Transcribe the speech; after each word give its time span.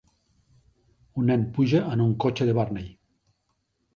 Un 1.23 1.27
nen 1.31 1.43
puja 1.57 1.83
en 1.97 2.03
un 2.07 2.15
cotxe 2.25 2.47
de 2.51 2.57
Barney. 2.61 2.87